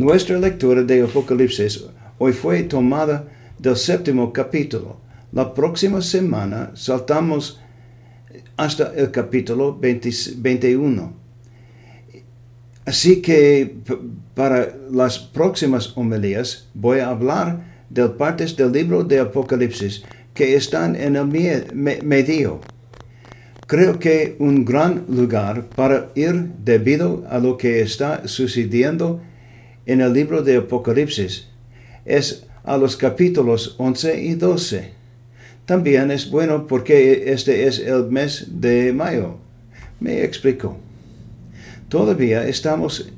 Nuestra 0.00 0.38
lectura 0.38 0.82
de 0.82 1.02
Apocalipsis 1.02 1.84
hoy 2.16 2.32
fue 2.32 2.62
tomada 2.62 3.26
del 3.58 3.76
séptimo 3.76 4.32
capítulo. 4.32 4.96
La 5.30 5.52
próxima 5.52 6.00
semana 6.00 6.70
saltamos 6.74 7.60
hasta 8.56 8.94
el 8.94 9.10
capítulo 9.10 9.78
21. 9.78 11.12
Así 12.86 13.20
que 13.20 13.76
para 14.34 14.74
las 14.90 15.18
próximas 15.18 15.94
homilías 15.94 16.70
voy 16.72 17.00
a 17.00 17.10
hablar 17.10 17.84
de 17.90 18.08
partes 18.08 18.56
del 18.56 18.72
libro 18.72 19.04
de 19.04 19.20
Apocalipsis 19.20 20.02
que 20.32 20.54
están 20.54 20.96
en 20.96 21.16
el 21.16 21.26
medio. 21.26 22.62
Creo 23.66 23.98
que 23.98 24.34
un 24.38 24.64
gran 24.64 25.04
lugar 25.10 25.66
para 25.76 26.10
ir 26.14 26.52
debido 26.64 27.22
a 27.28 27.38
lo 27.38 27.58
que 27.58 27.82
está 27.82 28.26
sucediendo 28.26 29.20
en 29.90 30.00
el 30.00 30.12
libro 30.12 30.40
de 30.44 30.56
Apocalipsis 30.56 31.48
es 32.04 32.46
a 32.62 32.76
los 32.76 32.96
capítulos 32.96 33.74
11 33.78 34.22
y 34.22 34.34
12. 34.34 34.92
También 35.66 36.12
es 36.12 36.30
bueno 36.30 36.68
porque 36.68 37.32
este 37.32 37.66
es 37.66 37.80
el 37.80 38.04
mes 38.04 38.46
de 38.48 38.92
mayo. 38.92 39.38
Me 39.98 40.22
explico. 40.22 40.76
Todavía 41.88 42.46
estamos 42.46 43.10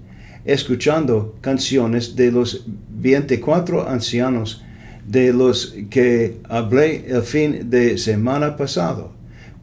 escuchando 0.46 1.36
canciones 1.42 2.16
de 2.16 2.32
los 2.32 2.64
24 2.66 3.86
ancianos 3.86 4.64
de 5.06 5.30
los 5.34 5.76
que 5.90 6.38
hablé 6.48 7.04
el 7.06 7.22
fin 7.22 7.68
de 7.68 7.98
semana 7.98 8.56
pasado, 8.56 9.12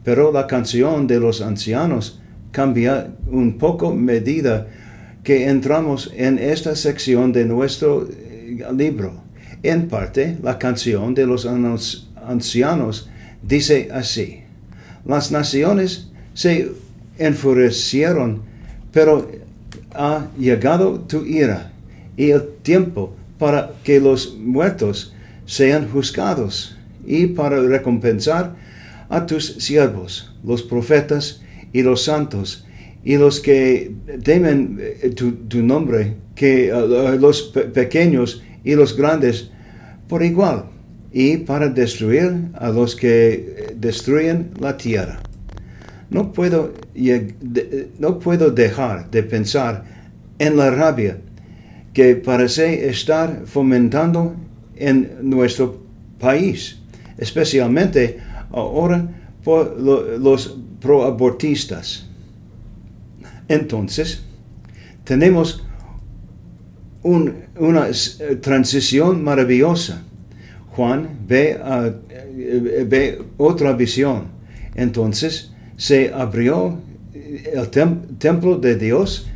pero 0.04 0.30
la 0.30 0.46
canción 0.46 1.08
de 1.08 1.18
los 1.18 1.40
ancianos 1.40 2.20
cambia 2.52 3.10
un 3.26 3.58
poco 3.58 3.92
medida 3.92 4.68
que 5.22 5.48
entramos 5.48 6.10
en 6.16 6.38
esta 6.38 6.74
sección 6.76 7.32
de 7.32 7.44
nuestro 7.44 8.08
eh, 8.08 8.66
libro. 8.76 9.22
En 9.62 9.88
parte, 9.88 10.38
la 10.42 10.58
canción 10.58 11.14
de 11.14 11.26
los 11.26 11.46
ancianos 11.46 13.10
dice 13.42 13.88
así, 13.92 14.40
las 15.04 15.30
naciones 15.30 16.08
se 16.34 16.72
enfurecieron, 17.18 18.42
pero 18.92 19.30
ha 19.94 20.26
llegado 20.38 21.00
tu 21.00 21.24
ira 21.24 21.72
y 22.16 22.30
el 22.30 22.48
tiempo 22.62 23.14
para 23.38 23.72
que 23.84 24.00
los 24.00 24.36
muertos 24.36 25.14
sean 25.46 25.88
juzgados 25.88 26.76
y 27.06 27.26
para 27.26 27.60
recompensar 27.60 28.54
a 29.08 29.26
tus 29.26 29.54
siervos, 29.54 30.32
los 30.44 30.62
profetas 30.62 31.40
y 31.72 31.82
los 31.82 32.04
santos, 32.04 32.64
y 33.04 33.16
los 33.16 33.40
que 33.40 33.92
temen 34.22 34.78
eh, 34.80 35.10
tu, 35.10 35.62
nombre, 35.62 36.14
que 36.34 36.68
eh, 36.68 37.18
los 37.18 37.42
pequeños 37.72 38.42
y 38.64 38.74
los 38.74 38.96
grandes 38.96 39.50
por 40.08 40.22
igual, 40.22 40.64
y 41.12 41.38
para 41.38 41.68
destruir 41.68 42.48
a 42.54 42.70
los 42.70 42.96
que 42.96 43.32
eh, 43.32 43.76
destruyen 43.76 44.50
la 44.60 44.76
tierra. 44.76 45.20
No 46.10 46.32
puedo, 46.32 46.72
no 48.00 48.18
puedo 48.18 48.50
dejar 48.50 49.08
de 49.12 49.22
pensar 49.22 49.84
en 50.40 50.56
la 50.56 50.70
rabia 50.72 51.18
que 51.92 52.16
parece 52.16 52.88
estar 52.88 53.42
fomentando 53.46 54.34
en 54.74 55.18
nuestro 55.22 55.80
país, 56.18 56.80
especialmente 57.16 58.18
ahora 58.50 59.08
por 59.44 59.80
los 59.80 60.58
proabortistas. 60.80 62.09
Entonces, 63.50 64.22
tenemos 65.02 65.64
una 67.02 67.88
eh, 67.88 68.36
transición 68.36 69.24
maravillosa. 69.24 70.04
Juan 70.68 71.08
ve, 71.26 71.58
eh, 71.58 72.86
ve 72.88 73.20
otra 73.38 73.72
visión. 73.72 74.26
Entonces 74.76 75.50
se 75.76 76.14
abrió 76.14 76.78
el 77.12 77.68
templo 78.18 78.56
de 78.56 78.76
Dios 78.76 79.28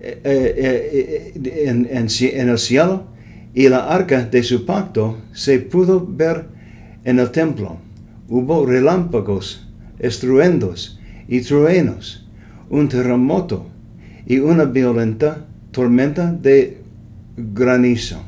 eh, 0.00 1.34
en, 1.44 1.86
el 1.90 2.58
cielo 2.58 3.04
y 3.52 3.68
la 3.68 3.86
arca 3.88 4.24
de 4.24 4.42
su 4.42 4.64
pacto 4.64 5.18
se 5.34 5.58
pudo 5.58 6.06
ver 6.08 6.46
en 7.04 7.18
el 7.18 7.30
templo. 7.32 7.76
Hubo 8.30 8.64
relámpagos, 8.64 9.68
estruendos 9.98 10.98
y 11.28 11.42
truenos 11.42 12.27
un 12.70 12.88
terremoto 12.88 13.66
y 14.26 14.38
una 14.38 14.64
violenta 14.64 15.46
tormenta 15.70 16.32
de 16.32 16.78
granizo. 17.36 18.22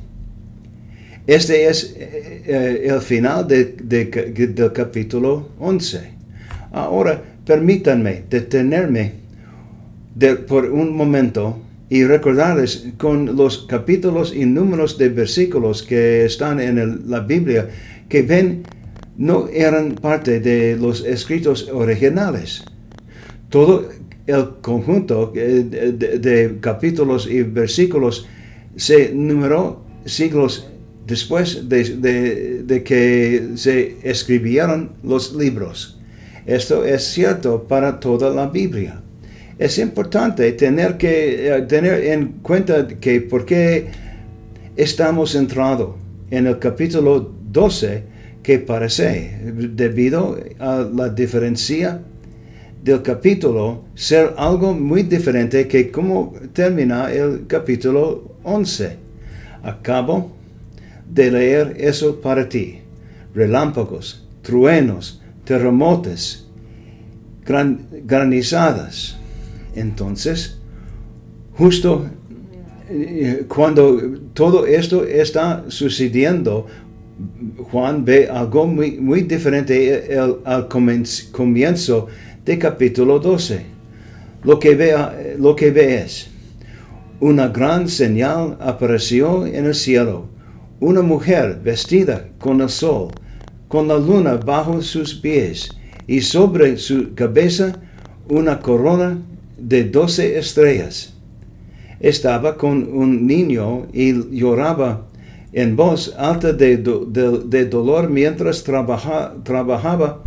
Este 1.27 1.67
es 1.67 1.95
eh, 1.97 2.43
eh, 2.47 2.83
el 2.87 3.01
final 3.01 3.47
del 3.47 4.73
capítulo 4.73 5.51
11. 5.59 6.01
Ahora 6.73 7.23
permítanme 7.45 8.25
detenerme 8.29 9.13
por 10.47 10.67
un 10.67 10.97
momento 10.97 11.61
y 11.89 12.05
recordarles 12.05 12.89
con 12.97 13.37
los 13.37 13.67
capítulos 13.67 14.35
y 14.35 14.47
números 14.47 14.97
de 14.99 15.09
versículos 15.09 15.83
que 15.83 16.25
están 16.25 16.61
en 16.61 17.11
la 17.11 17.21
Biblia 17.21 17.69
que 18.09 18.23
ven 18.23 18.63
no 19.17 19.49
eran 19.49 19.97
parte 19.97 20.41
de 20.41 20.77
los 20.77 21.05
escritos 21.05 21.69
originales. 21.73 22.65
Todo 23.49 23.89
el 24.31 24.49
conjunto 24.61 25.33
eh, 25.35 25.65
de, 25.65 26.59
capítulos 26.61 27.29
y 27.31 27.43
versículos 27.43 28.27
se 28.77 29.13
numeró 29.15 29.85
siglos 30.05 30.69
después 31.07 31.69
de, 31.69 32.83
que 32.85 33.51
se 33.57 33.97
escribieron 34.03 34.93
los 35.03 35.35
libros. 35.35 35.99
Esto 36.47 36.85
es 36.85 37.05
cierto 37.05 37.65
para 37.65 38.01
toda 38.01 38.31
la 38.31 38.47
Biblia. 38.47 39.03
Es 39.59 39.79
importante 39.79 40.53
tener, 40.53 40.97
que, 40.97 41.49
eh, 41.49 41.63
tener 41.63 42.05
en 42.07 42.39
cuenta 42.43 42.89
que 42.89 43.21
porque 43.21 43.89
estamos 44.77 45.35
entrando 45.35 45.99
en 46.31 46.47
el 46.47 46.59
capítulo 46.59 47.31
12 47.51 48.05
que 48.43 48.59
parece, 48.59 49.39
debido 49.75 50.39
a 50.59 50.89
la 50.95 51.11
diferencia 51.11 52.01
del 52.83 53.03
capítulo 53.03 53.85
ser 53.95 54.35
algo 54.37 54.73
muy 54.73 55.03
diferente 55.03 55.69
que 55.69 55.91
como 55.91 56.33
termina 56.53 57.13
el 57.13 57.47
capítulo 57.47 58.37
11. 58.45 58.97
Acabo 59.63 60.33
de 61.09 61.31
leer 61.31 61.77
eso 61.79 62.21
para 62.21 62.49
ti. 62.49 62.79
Relámpagos, 63.35 64.27
truenos, 64.43 65.21
terremotos, 65.45 66.49
granizadas. 67.45 69.17
Entonces, 69.75 70.59
justo 71.55 72.07
eh, 72.89 73.45
cuando 73.47 74.19
todo 74.33 74.67
esto 74.67 75.05
está 75.05 75.65
sucediendo, 75.69 76.67
Juan 77.71 78.05
ve 78.05 78.29
algo 78.29 78.67
muy, 78.67 78.93
muy 78.93 79.23
diferente 79.23 80.19
al 80.45 80.69
comienzo 80.69 82.09
de 82.45 82.59
capítulo 82.59 83.19
12. 83.19 83.67
Lo 84.45 84.59
que, 84.59 84.75
ve, 84.75 85.37
lo 85.39 85.55
que 85.55 86.07
una 87.21 87.49
gran 87.49 87.89
señal 87.89 88.57
apareció 88.61 89.47
en 89.47 89.67
el 89.67 89.75
cielo, 89.75 90.27
una 90.81 91.03
mujer 91.03 91.61
vestida 91.63 92.29
con 92.39 92.63
el 92.63 92.71
sol, 92.71 93.09
con 93.69 93.89
la 93.89 93.99
luna 93.99 94.37
bajo 94.37 94.81
sus 94.81 95.15
pies, 95.15 95.69
y 96.07 96.23
sobre 96.23 96.79
su 96.79 97.15
cabeza 97.15 97.79
una 98.29 98.61
corona 98.61 99.19
de 99.59 99.85
doce 99.85 100.39
estrellas. 100.39 101.13
Estaba 102.01 102.57
con 102.57 102.89
un 102.93 103.27
niño 103.27 103.87
y 103.93 104.15
lloraba 104.35 105.07
en 105.53 105.77
voz 105.77 106.15
alta 106.17 106.53
de, 106.55 106.79
dolor 106.79 108.09
mientras 108.09 108.65
trabajaba 108.65 110.25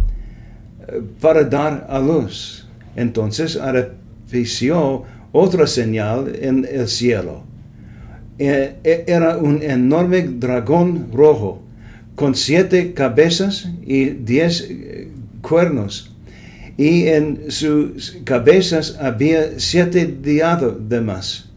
para 1.19 1.43
dar 1.43 1.85
a 1.89 1.99
luz. 1.99 2.67
Entonces 2.95 3.57
apareció 3.57 5.03
otra 5.31 5.67
señal 5.67 6.33
en 6.41 6.65
el 6.69 6.87
cielo. 6.87 7.43
E, 8.39 8.75
e, 8.83 9.03
era 9.07 9.37
un 9.37 9.61
enorme 9.61 10.21
dragón 10.23 11.09
rojo 11.13 11.61
con 12.15 12.35
siete 12.35 12.93
cabezas 12.93 13.69
y 13.85 14.05
diez 14.05 14.67
eh, 14.69 15.09
cuernos. 15.41 16.11
Y 16.77 17.07
en 17.07 17.51
sus 17.51 18.17
cabezas 18.23 18.97
había 18.99 19.59
siete 19.59 20.05
diademas. 20.05 21.49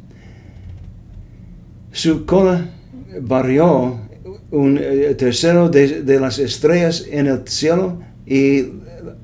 Su 1.92 2.26
cola 2.26 2.70
barrió 3.22 4.00
un 4.50 4.78
eh, 4.78 5.14
tercero 5.14 5.70
de, 5.70 6.02
de 6.02 6.20
las 6.20 6.38
estrellas 6.38 7.06
en 7.10 7.26
el 7.26 7.48
cielo 7.48 8.00
y 8.26 8.64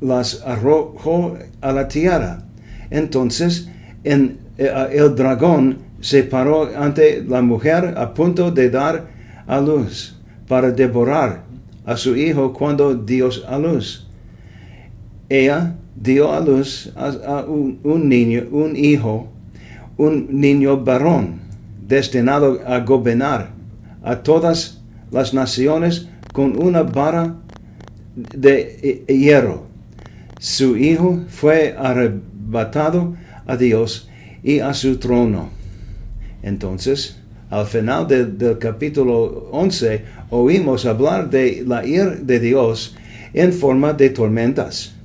las 0.01 0.43
arrojó 0.45 1.37
a 1.61 1.73
la 1.73 1.89
tierra. 1.89 2.43
Entonces 2.91 3.69
en, 4.05 4.39
eh, 4.59 4.71
el 4.93 5.15
dragón 5.15 5.79
se 6.01 6.25
paró 6.25 6.71
ante 6.77 7.23
la 7.23 7.43
mujer 7.43 7.95
a 7.97 8.13
punto 8.13 8.51
de 8.51 8.71
dar 8.71 9.07
a 9.47 9.61
luz 9.61 10.17
para 10.49 10.71
devorar 10.71 11.45
a 11.85 11.97
su 11.97 12.17
hijo 12.17 12.53
cuando 12.53 12.95
dio 12.95 13.31
a 13.49 13.59
luz. 13.59 14.07
Ella 15.29 15.75
dio 15.95 16.33
a 16.33 16.41
luz 16.41 16.93
a, 16.97 17.45
un, 17.47 17.79
un, 17.85 18.09
niño, 18.09 18.47
un 18.51 18.77
hijo, 18.77 19.29
un 19.97 20.29
niño 20.31 20.83
varón, 20.85 21.41
destinado 21.87 22.61
a 22.67 22.81
gobernar 22.81 23.51
a 24.03 24.17
todas 24.17 24.81
las 25.11 25.33
naciones 25.33 26.09
con 26.33 26.61
una 26.61 26.83
vara 26.83 27.37
de 28.15 29.05
hierro. 29.09 29.72
Su 30.43 30.77
hijo 30.77 31.21
fue 31.29 31.77
arrebatado 31.79 33.15
a 33.47 33.57
Dios 33.57 34.09
y 34.43 34.59
a 34.59 34.75
su 34.75 34.97
trono. 34.97 35.51
Entonces, 36.43 37.21
al 37.49 37.65
final 37.67 38.09
del 38.09 38.59
capítulo 38.59 39.49
11, 39.53 40.03
oímos 40.31 40.85
hablar 40.85 41.31
de 41.31 41.63
la 41.65 41.87
ira 41.87 42.17
de 42.17 42.41
Dios 42.41 42.97
en 43.33 43.53
forma 43.53 43.93
de 43.93 44.11
tormentas. 44.11 44.97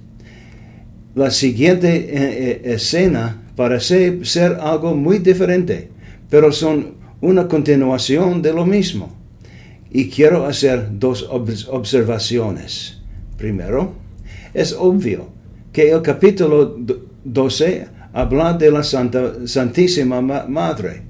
La 1.14 1.30
siguiente 1.30 1.96
eh, 1.96 2.08
eh, 2.14 2.62
escena 2.74 3.44
parece 3.56 4.26
ser 4.26 4.54
algo 4.54 4.96
muy 4.96 5.20
diferente, 5.20 5.92
pero 6.32 6.52
son 6.52 6.96
una 7.22 7.48
continuación 7.48 8.42
de 8.42 8.54
lo 8.54 8.66
mismo. 8.66 9.16
Y 9.92 10.10
quiero 10.10 10.48
hacer 10.48 10.88
dos 10.94 11.30
observaciones. 11.30 12.98
Primero, 13.38 14.07
es 14.54 14.74
obvio 14.74 15.30
que 15.72 15.92
el 15.92 16.02
capítulo 16.02 16.78
12 17.24 17.88
habla 18.14 18.54
de 18.54 18.72
la 18.72 18.84
Santísima 18.84 20.22
Madre. 20.22 21.04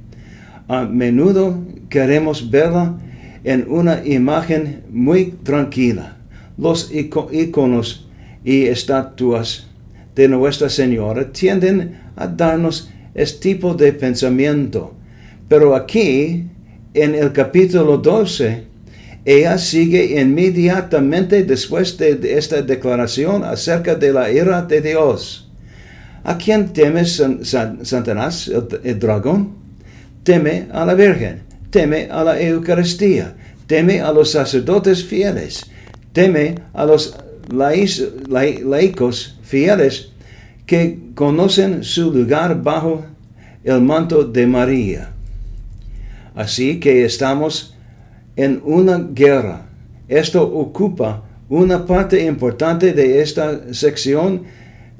A 0.68 0.84
menudo 0.84 1.63
queremos 1.89 2.50
verla 2.50 2.98
en 3.44 3.66
una 3.69 4.06
imagen 4.06 4.84
muy 4.89 5.31
tranquila. 5.44 6.18
Los 6.57 6.92
iconos 6.92 8.10
y 8.44 8.63
estatuas 8.63 9.68
de 10.16 10.28
Nuestra 10.28 10.68
Señora 10.69 11.31
tienden 11.31 12.00
a 12.16 12.28
darnos 12.28 12.92
este 13.13 13.54
tipo 13.54 13.74
de 13.74 13.94
pensamiento. 13.94 14.94
Pero 15.48 15.75
aquí, 15.75 16.45
en 16.94 17.16
el 17.16 17.31
capítulo 17.31 17.98
12, 17.98 18.66
ella 19.27 19.57
sigue 19.57 20.21
inmediatamente 20.21 21.44
después 21.44 21.97
de 21.97 22.38
esta 22.38 22.62
declaración 22.62 23.44
acerca 23.44 23.94
de 23.94 24.13
la 24.13 24.31
ira 24.31 24.62
de 24.62 24.79
Dios. 24.79 25.50
¿A 26.24 26.38
quién 26.38 26.71
teme 26.71 27.03
Satanás, 27.03 28.50
el, 28.85 28.97
dragón? 28.97 29.51
Teme 30.24 30.69
a 30.71 30.85
la 30.85 30.94
Virgen, 30.94 31.41
teme 31.69 32.07
a 32.09 32.24
la 32.24 32.39
Eucaristía, 32.39 33.35
teme 33.68 34.00
a 34.00 34.13
los 34.13 34.31
sacerdotes 34.31 35.03
fieles, 35.03 35.65
teme 36.13 36.56
a 36.74 36.85
los 36.85 37.18
laicos 37.50 39.38
fieles 39.44 40.07
que 40.65 41.00
conocen 41.15 41.83
su 41.83 42.13
lugar 42.13 42.63
bajo 42.63 43.06
el 43.65 43.81
manto 43.81 44.24
de 44.24 44.47
María. 44.47 45.12
Así 46.33 46.79
que 46.79 47.03
estamos 47.03 47.76
en 48.38 48.62
una 48.63 48.98
guerra. 49.13 49.68
Esto 50.07 50.44
ocupa 50.44 51.24
una 51.50 51.86
parte 51.86 52.24
importante 52.24 52.94
de 52.94 53.22
esta 53.22 53.74
sección 53.74 54.44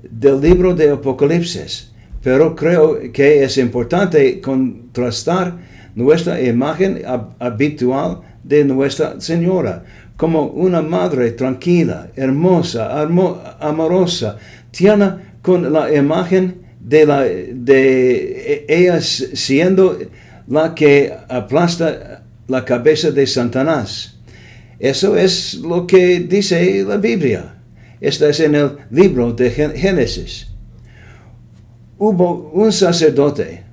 del 0.04 0.42
libro 0.42 0.74
de 0.76 0.92
Apocalipsis, 0.92 1.92
pero 2.22 2.56
creo 2.56 3.00
que 3.14 3.44
es 3.44 3.58
importante 3.58 4.42
contrastar 4.42 5.58
nuestra 5.96 6.42
imagen 6.42 7.02
habitual 7.40 8.22
de 8.44 8.66
Nuestra 8.66 9.20
Señora 9.22 9.84
como 10.16 10.48
una 10.48 10.82
madre 10.82 11.32
tranquila, 11.32 12.10
hermosa, 12.16 13.08
amorosa, 13.60 14.38
tierna 14.72 15.36
con 15.42 15.72
la 15.72 15.94
imagen 15.94 16.62
de, 16.80 17.06
la, 17.06 17.22
de 17.22 18.66
ella 18.68 19.00
siendo 19.02 19.98
la 20.48 20.74
que 20.74 21.14
aplasta 21.30 22.17
la 22.48 22.64
cabeza 22.64 23.12
de 23.12 23.28
Satanás. 23.28 24.16
Eso 24.80 25.18
es 25.18 25.56
lo 25.56 25.88
que 25.88 26.20
dice 26.20 26.84
la 26.88 26.98
Biblia. 26.98 27.56
Está 28.00 28.30
es 28.30 28.40
en 28.40 28.56
el 28.56 28.78
libro 28.92 29.34
de 29.34 29.50
Génesis. 29.50 30.48
Hubo 31.98 32.52
un 32.54 32.72
sacerdote 32.72 33.64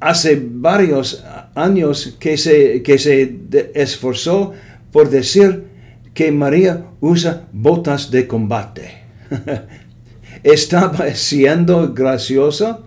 hace 0.00 0.40
varios 0.42 1.24
años 1.54 2.16
que 2.18 2.36
se, 2.36 2.82
que 2.82 2.98
se 2.98 3.36
esforzó 3.74 4.52
por 4.90 5.08
decir 5.10 5.64
que 6.12 6.32
María 6.32 6.86
usa 7.00 7.46
botas 7.52 8.10
de 8.10 8.26
combate. 8.26 8.98
¿Estaba 10.42 11.14
siendo 11.14 11.92
graciosa 11.94 12.80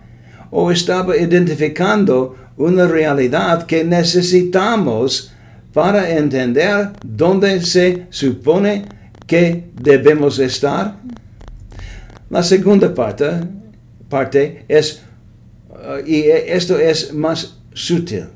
o 0.52 0.70
estaba 0.70 1.16
identificando 1.16 2.36
una 2.58 2.86
realidad 2.86 3.66
que 3.66 3.82
necesitamos 3.82 5.32
para 5.72 6.10
entender 6.10 6.90
dónde 7.02 7.62
se 7.62 8.06
supone 8.10 8.84
que 9.26 9.70
debemos 9.80 10.38
estar? 10.38 10.98
La 12.28 12.42
segunda 12.42 12.94
parte, 12.94 14.64
es, 14.68 15.02
uh, 15.70 16.06
y 16.06 16.24
esto 16.24 16.78
es 16.78 17.14
más 17.14 17.58
sutil, 17.72 18.26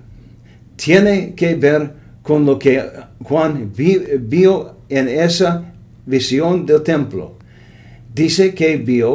tiene 0.77 1.35
que 1.35 1.55
ver 1.55 1.93
con 2.23 2.47
lo 2.47 2.59
que 2.59 2.83
Juan 3.23 3.73
vio 3.75 4.77
en 4.89 5.09
esa 5.09 5.65
visión 6.07 6.65
del 6.65 6.83
templo. 6.83 7.36
Dice 8.17 8.55
que 8.55 8.79
vio 8.79 9.11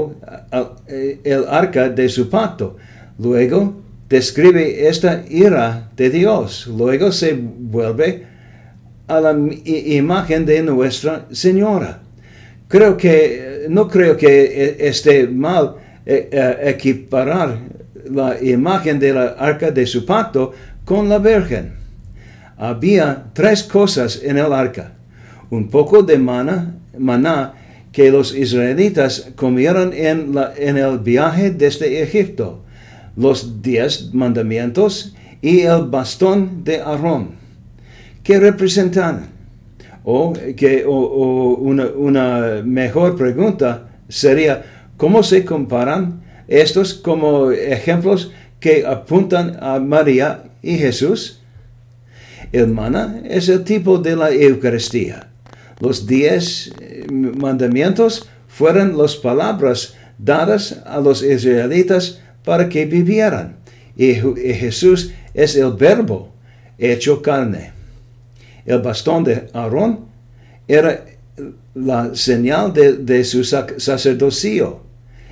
uh, 0.53 0.77
el 1.23 1.45
arca 1.49 1.89
de 1.89 2.07
su 2.07 2.29
pacto. 2.29 2.77
Luego 3.17 3.81
describe 4.07 4.87
esta 4.87 5.23
ira 5.27 5.89
de 5.97 6.11
Dios. 6.11 6.67
Luego 6.67 7.11
se 7.11 7.33
vuelve 7.33 8.27
a 9.07 9.19
la 9.19 9.31
imagen 9.65 10.45
de 10.45 10.61
Nuestra 10.61 11.25
Señora. 11.31 12.03
Creo 12.67 12.95
que, 12.95 13.65
no 13.69 13.87
creo 13.87 14.15
que 14.15 14.45
e, 14.45 14.87
esté 14.87 15.27
mal 15.27 15.77
e, 16.05 16.29
e, 16.31 16.69
equiparar 16.69 17.57
la 18.05 18.37
imagen 18.39 18.99
de 18.99 19.13
la 19.13 19.29
arca 19.29 19.71
de 19.71 19.87
su 19.87 20.05
pacto 20.05 20.53
con 20.85 21.09
la 21.09 21.17
Virgen. 21.17 21.73
Había 22.55 23.23
tres 23.33 23.63
cosas 23.63 24.21
en 24.23 24.37
el 24.37 24.53
arca. 24.53 24.91
Un 25.49 25.69
poco 25.69 26.03
de 26.03 26.19
maná, 26.19 26.75
maná 26.99 27.60
que 27.91 28.11
los 28.11 28.35
israelitas 28.35 29.31
comieron 29.35 29.93
en, 29.93 30.37
el 30.57 30.99
viaje 30.99 31.51
desde 31.51 32.01
Egipto 32.01 32.63
los 33.15 33.61
diez 33.61 34.13
mandamientos 34.13 35.13
y 35.41 35.61
el 35.61 35.83
bastón 35.83 36.63
de 36.63 36.79
Aarón, 36.79 37.31
que 38.23 38.39
representan. 38.39 39.29
O, 40.03 40.33
que, 40.55 40.83
una, 40.85 42.61
mejor 42.63 43.15
pregunta 43.15 43.89
sería, 44.07 44.63
¿cómo 44.97 45.21
se 45.21 45.45
comparan 45.45 46.21
estos 46.47 46.93
como 46.93 47.51
ejemplos 47.51 48.31
que 48.59 48.85
apuntan 48.85 49.57
a 49.59 49.79
María 49.79 50.43
y 50.63 50.77
Jesús? 50.77 51.41
El 52.51 52.67
maná 52.69 53.21
es 53.25 53.47
el 53.49 53.63
tipo 53.63 53.99
de 53.99 54.15
la 54.15 54.31
Eucaristía. 54.31 55.29
Los 55.79 56.07
diez 56.07 56.73
mandamientos 57.09 58.27
fueron 58.47 58.97
las 58.97 59.15
palabras 59.15 59.95
dadas 60.17 60.81
a 60.85 60.99
los 60.99 61.23
israelitas 61.23 62.19
para 62.43 62.69
que 62.69 62.85
vivieran. 62.85 63.57
Y, 63.95 64.13
Jesús 64.13 65.11
es 65.33 65.55
el 65.55 65.73
verbo 65.73 66.31
hecho 66.77 67.21
carne. 67.21 67.71
El 68.65 68.79
bastón 68.79 69.23
de 69.23 69.47
Aarón 69.53 70.05
era 70.67 71.05
la 71.73 72.15
señal 72.15 72.73
de, 72.73 73.23
su 73.23 73.43
sacerdocio. 73.43 74.81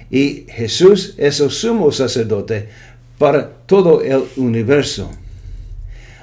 Y 0.10 0.46
Jesús 0.50 1.14
es 1.18 1.40
el 1.40 1.52
sumo 1.52 1.92
sacerdote 1.92 2.70
para 3.18 3.50
todo 3.66 4.02
el 4.02 4.24
universo. 4.38 5.12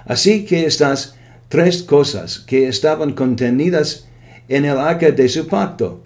Así 0.05 0.45
que 0.45 0.67
estas 0.67 1.17
tres 1.49 1.83
cosas 1.83 2.39
que 2.39 2.69
estaban 2.69 3.13
contenidas 3.13 4.06
en 4.49 4.65
el 4.65 4.79
arca 4.79 5.11
de 5.11 5.29
su 5.29 5.47
pacto 5.47 6.03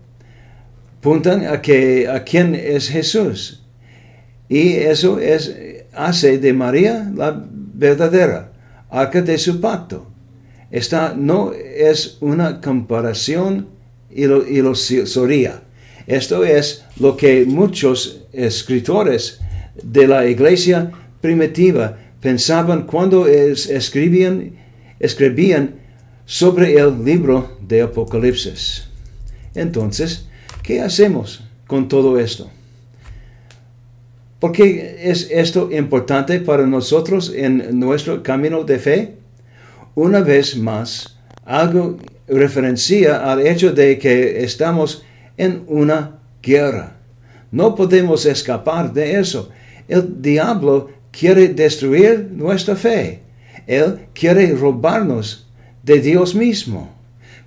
apuntan 0.99 1.47
a 1.47 1.61
que 1.63 2.07
a 2.09 2.23
quién 2.25 2.55
es 2.55 2.89
Jesús 2.89 3.63
y 4.49 4.73
eso 4.75 5.19
es, 5.19 5.55
hace 5.95 6.39
de 6.39 6.53
María 6.53 7.11
la 7.15 7.45
verdadera 7.75 8.53
arca 8.91 9.23
de 9.23 9.39
su 9.39 9.61
pacto. 9.61 10.07
Esta 10.71 11.15
no 11.17 11.53
es 11.53 12.19
una 12.21 12.61
comparación 12.61 13.69
ilusoria. 14.13 15.63
Esto 16.07 16.45
es 16.45 16.85
lo 16.99 17.17
que 17.17 17.45
muchos 17.47 18.23
escritores 18.33 19.41
de 19.83 20.07
la 20.09 20.27
iglesia 20.27 20.91
primitiva 21.21 21.97
pensaban 22.21 22.87
cuando 22.87 23.27
es- 23.27 23.69
escribían, 23.71 24.53
escribían 24.99 25.77
sobre 26.27 26.75
el 26.75 27.05
libro 27.05 27.59
de 27.71 27.81
Apocalipsis. 27.83 28.89
Entonces, 29.55 30.27
¿qué 30.63 30.83
hacemos 30.83 31.43
con 31.67 31.89
todo 31.89 32.19
esto? 32.19 32.51
¿Por 34.41 34.53
qué 34.53 34.99
es 35.03 35.29
esto 35.31 35.71
importante 35.71 36.41
para 36.41 36.67
nosotros 36.67 37.33
en 37.35 37.79
nuestro 37.79 38.23
camino 38.23 38.65
de 38.65 38.79
fe? 38.79 39.15
Una 39.95 40.21
vez 40.21 40.57
más, 40.57 41.17
algo 41.45 41.97
referencia 42.27 43.31
al 43.31 43.47
hecho 43.47 43.73
de 43.73 43.99
que 43.99 44.43
estamos 44.43 45.05
en 45.37 45.63
una 45.67 46.19
guerra. 46.43 46.97
No 47.51 47.75
podemos 47.75 48.27
escapar 48.27 48.93
de 48.93 49.19
eso. 49.19 49.51
El 49.89 50.23
diablo 50.23 50.91
quiere 51.11 51.49
destruir 51.49 52.31
nuestra 52.33 52.77
fe. 52.77 53.23
Él 53.67 54.07
quiere 54.15 54.55
robarnos 54.55 55.49
de 55.83 56.01
Dios 56.01 56.35
mismo. 56.35 57.00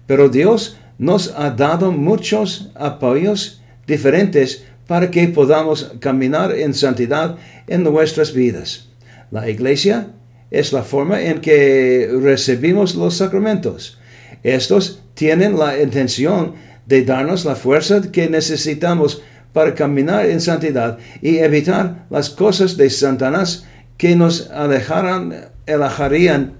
Pero 0.05 0.29
Dios 0.29 0.77
nos 0.97 1.33
ha 1.35 1.51
dado 1.51 1.91
muchos 1.91 2.69
apoyos 2.75 3.61
diferentes 3.87 4.63
para 4.87 5.09
que 5.09 5.27
podamos 5.27 5.93
caminar 5.99 6.53
en 6.53 6.73
santidad 6.73 7.37
en 7.67 7.83
nuestras 7.83 8.33
vidas. 8.33 8.89
La 9.31 9.49
iglesia 9.49 10.07
es 10.51 10.73
la 10.73 10.83
forma 10.83 11.21
en 11.21 11.41
que 11.41 12.09
recibimos 12.21 12.95
los 12.95 13.15
sacramentos. 13.15 13.97
Estos 14.43 15.01
tienen 15.13 15.57
la 15.57 15.81
intención 15.81 16.53
de 16.85 17.03
darnos 17.03 17.45
la 17.45 17.55
fuerza 17.55 18.01
que 18.11 18.29
necesitamos 18.29 19.21
para 19.53 19.73
caminar 19.73 20.25
en 20.25 20.41
santidad 20.41 20.97
y 21.21 21.37
evitar 21.37 22.05
las 22.09 22.29
cosas 22.29 22.75
de 22.75 22.89
Satanás 22.89 23.65
que 23.97 24.15
nos 24.15 24.49
alejaran, 24.51 25.49
alejarían 25.65 26.53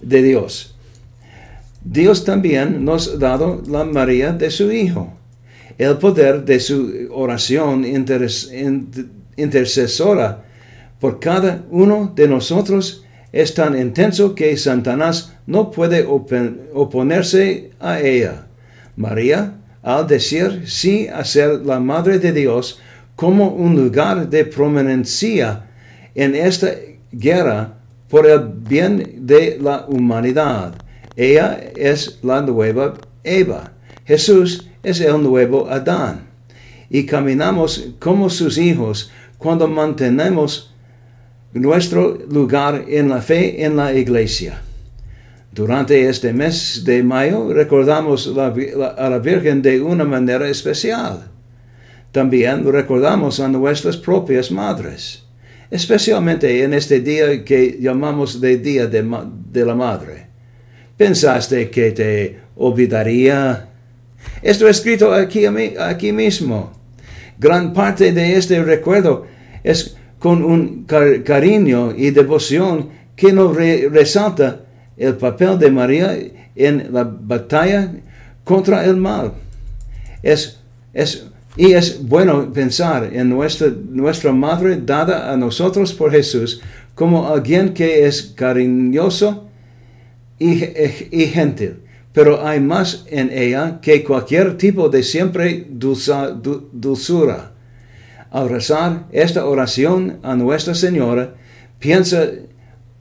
de 0.00 0.22
Dios. 0.22 0.75
Dios 1.88 2.24
también 2.24 2.84
nos 2.84 3.14
ha 3.14 3.16
dado 3.16 3.62
la 3.68 3.84
María 3.84 4.32
de 4.32 4.50
su 4.50 4.72
Hijo. 4.72 5.12
El 5.78 5.98
poder 5.98 6.44
de 6.44 6.58
su 6.58 7.08
oración 7.12 7.84
intercesora 9.36 10.44
por 10.98 11.20
cada 11.20 11.62
uno 11.70 12.12
de 12.16 12.26
nosotros 12.26 13.04
es 13.30 13.54
tan 13.54 13.78
intenso 13.78 14.34
que 14.34 14.56
Satanás 14.56 15.36
no 15.46 15.70
puede 15.70 16.04
oponerse 16.04 17.70
a 17.78 18.00
ella. 18.00 18.46
María, 18.96 19.54
al 19.82 20.08
decir 20.08 20.64
sí 20.66 21.06
a 21.06 21.24
ser 21.24 21.64
la 21.64 21.78
Madre 21.78 22.18
de 22.18 22.32
Dios 22.32 22.80
como 23.14 23.50
un 23.50 23.76
lugar 23.76 24.28
de 24.28 24.44
prominencia 24.44 25.66
en 26.16 26.34
esta 26.34 26.68
guerra 27.12 27.74
por 28.08 28.26
el 28.26 28.40
bien 28.40 29.20
de 29.24 29.58
la 29.60 29.86
humanidad. 29.86 30.74
Ella 31.16 31.58
es 31.74 32.18
la 32.22 32.42
nueva 32.42 32.94
Eva. 33.24 33.72
Jesús 34.04 34.68
es 34.82 35.00
el 35.00 35.22
nuevo 35.22 35.68
Adán. 35.68 36.26
Y 36.90 37.06
caminamos 37.06 37.88
como 37.98 38.28
sus 38.28 38.58
hijos 38.58 39.10
cuando 39.38 39.66
mantenemos 39.66 40.74
nuestro 41.54 42.18
lugar 42.30 42.84
en 42.88 43.08
la 43.08 43.22
fe 43.22 43.64
en 43.64 43.76
la 43.76 43.94
iglesia. 43.94 44.60
Durante 45.52 46.06
este 46.06 46.34
mes 46.34 46.84
de 46.84 47.02
mayo 47.02 47.50
recordamos 47.52 48.30
a 48.36 49.08
la 49.08 49.18
Virgen 49.18 49.62
de 49.62 49.80
una 49.80 50.04
manera 50.04 50.46
especial. 50.48 51.30
También 52.12 52.70
recordamos 52.70 53.40
a 53.40 53.48
nuestras 53.48 53.96
propias 53.96 54.50
madres, 54.50 55.24
especialmente 55.70 56.62
en 56.62 56.74
este 56.74 57.00
día 57.00 57.42
que 57.42 57.78
llamamos 57.80 58.40
de 58.40 58.58
Día 58.58 58.86
de 58.86 59.64
la 59.64 59.74
Madre. 59.74 60.26
¿Pensaste 60.96 61.70
que 61.70 61.92
te 61.92 62.38
olvidaría? 62.56 63.68
Esto 64.42 64.68
escrito 64.68 65.12
aquí, 65.12 65.44
aquí 65.46 66.12
mismo. 66.12 66.72
Gran 67.38 67.72
parte 67.72 68.12
de 68.12 68.36
este 68.36 68.62
recuerdo 68.62 69.26
es 69.62 69.96
con 70.18 70.42
un 70.42 70.84
car- 70.84 71.22
cariño 71.22 71.92
y 71.94 72.10
devoción 72.10 72.88
que 73.14 73.32
nos 73.32 73.54
re- 73.54 73.88
resalta 73.90 74.60
el 74.96 75.14
papel 75.16 75.58
de 75.58 75.70
María 75.70 76.16
en 76.54 76.88
la 76.92 77.04
batalla 77.04 77.92
contra 78.44 78.84
el 78.86 78.96
mal. 78.96 79.32
Es, 80.22 80.60
es, 80.94 81.26
y 81.56 81.72
es 81.72 82.02
bueno 82.02 82.50
pensar 82.52 83.10
en 83.12 83.28
nuestra, 83.28 83.68
nuestra 83.90 84.32
Madre 84.32 84.80
dada 84.82 85.30
a 85.30 85.36
nosotros 85.36 85.92
por 85.92 86.10
Jesús 86.10 86.62
como 86.94 87.28
alguien 87.28 87.74
que 87.74 88.06
es 88.06 88.32
cariñoso 88.34 89.45
y, 90.38 90.64
y 91.10 91.26
gentil, 91.26 91.78
pero 92.12 92.46
hay 92.46 92.60
más 92.60 93.04
en 93.10 93.30
ella 93.32 93.78
que 93.80 94.02
cualquier 94.04 94.56
tipo 94.56 94.88
de 94.88 95.02
siempre 95.02 95.66
dulza- 95.70 96.30
du- 96.32 96.68
dulzura. 96.72 97.52
Al 98.30 98.48
rezar 98.48 99.06
esta 99.12 99.46
oración 99.46 100.18
a 100.22 100.34
Nuestra 100.34 100.74
Señora, 100.74 101.34
piensa 101.78 102.26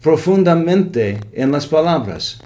profundamente 0.02 1.18
en 1.34 1.52
las 1.52 1.66
palabras. 1.68 2.40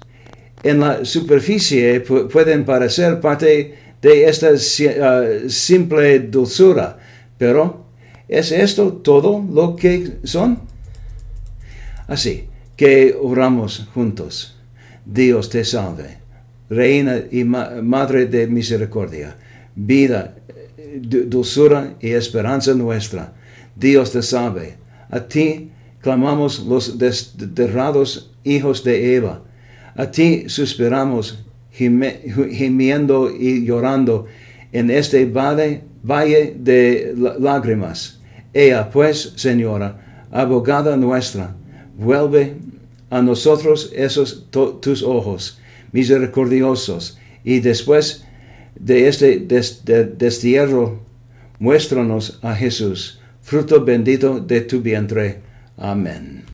En 0.62 0.80
la 0.80 1.04
superficie 1.04 2.04
pu- 2.04 2.28
pueden 2.28 2.64
parecer 2.64 3.20
parte 3.20 3.74
de 4.02 4.24
esta 4.24 4.48
ah, 5.02 5.22
simple 5.48 6.20
dulzura, 6.20 6.98
pero 7.38 7.84
¿es 8.28 8.50
esto 8.52 8.92
todo 8.94 9.44
lo 9.52 9.76
que 9.76 10.18
son? 10.24 10.60
Así 12.08 12.48
que 12.76 13.16
oramos 13.20 13.88
juntos. 13.94 14.59
Dios 15.04 15.48
te 15.50 15.64
salve, 15.64 16.18
Reina 16.68 17.16
y 17.30 17.44
ma- 17.44 17.80
Madre 17.82 18.26
de 18.26 18.46
misericordia, 18.46 19.36
vida, 19.74 20.34
eh, 20.48 21.00
du- 21.02 21.24
dulzura 21.24 21.94
y 22.00 22.10
esperanza 22.10 22.74
nuestra. 22.74 23.32
Dios 23.76 24.12
te 24.12 24.22
salve. 24.22 24.74
A 25.10 25.20
ti 25.20 25.70
clamamos 26.00 26.64
los 26.66 26.98
desterrados 26.98 28.30
hijos 28.44 28.84
de 28.84 29.16
Eva. 29.16 29.42
A 29.96 30.10
ti 30.10 30.44
suspiramos 30.48 31.44
gimiendo 31.72 33.30
y 33.30 33.64
llorando 33.64 34.26
en 34.72 34.90
este 34.90 35.24
valle, 35.26 35.82
valle 36.02 36.54
de 36.58 37.14
lá- 37.16 37.36
lágrimas. 37.38 38.20
Ea 38.52 38.90
pues, 38.90 39.32
Señora, 39.36 40.26
abogada 40.30 40.96
nuestra, 40.96 41.54
vuelve 41.96 42.54
a 43.10 43.20
nosotros 43.22 43.90
esos 43.94 44.46
tus 44.50 45.02
ojos 45.02 45.58
misericordiosos 45.92 47.18
y 47.44 47.60
después 47.60 48.24
de 48.78 49.08
este 49.08 49.38
des- 49.40 49.84
de- 49.84 50.04
destierro, 50.04 51.00
muéstranos 51.58 52.38
a 52.42 52.54
Jesús, 52.54 53.20
fruto 53.42 53.84
bendito 53.84 54.40
de 54.40 54.60
tu 54.62 54.80
vientre. 54.80 55.40
Amén. 55.76 56.44